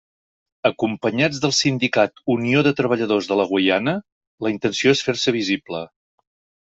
Acompanyats 0.67 1.41
del 1.41 1.51
sindicat 1.57 2.23
Unió 2.35 2.63
de 2.67 2.73
Treballadors 2.79 3.29
de 3.33 3.37
la 3.41 3.45
Guaiana, 3.51 3.93
la 4.47 4.53
intenció 4.55 4.95
és 4.97 5.05
fer-se 5.09 5.35
visible. 5.37 5.83